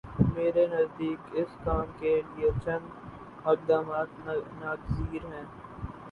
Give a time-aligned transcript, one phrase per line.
[0.27, 2.85] میرے نزدیک اس کام کے لیے چند
[3.45, 4.09] اقدامات
[4.55, 5.45] ناگزیر ہیں۔